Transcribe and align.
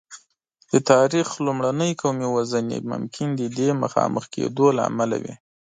د 0.71 0.73
تاریخ 0.91 1.27
لومړنۍ 1.45 1.91
قومي 2.01 2.27
وژنې 2.35 2.77
ممکن 2.91 3.27
د 3.35 3.41
دې 3.57 3.69
مخامخ 3.83 4.23
کېدو 4.33 4.65
له 4.77 4.81
امله 4.89 5.17
وې. 5.23 5.35